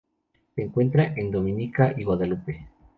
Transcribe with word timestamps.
Se 0.55 0.63
encuentra 0.63 1.13
en 1.15 1.29
Dominica 1.29 1.93
y 1.95 2.05
Guadalupe. 2.05 2.67